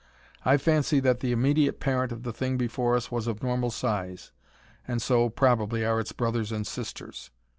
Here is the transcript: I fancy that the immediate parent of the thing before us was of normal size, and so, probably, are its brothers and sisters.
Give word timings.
I 0.43 0.57
fancy 0.57 0.99
that 1.01 1.19
the 1.19 1.31
immediate 1.31 1.79
parent 1.79 2.11
of 2.11 2.23
the 2.23 2.33
thing 2.33 2.57
before 2.57 2.95
us 2.95 3.11
was 3.11 3.27
of 3.27 3.43
normal 3.43 3.69
size, 3.69 4.31
and 4.87 4.99
so, 4.99 5.29
probably, 5.29 5.85
are 5.85 5.99
its 5.99 6.11
brothers 6.11 6.51
and 6.51 6.65
sisters. 6.65 7.29